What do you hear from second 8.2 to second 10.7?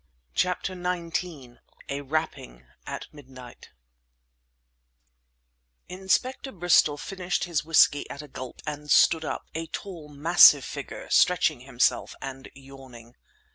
a gulp and stood up, a tall, massive